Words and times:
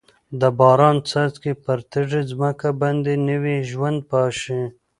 د 0.39 0.41
باران 0.59 0.97
څاڅکي 1.09 1.53
پر 1.63 1.77
تږې 1.91 2.21
ځمکه 2.31 2.69
باندې 2.81 3.13
نوي 3.29 3.57
ژوند 3.69 3.99
پاشي. 4.11 4.61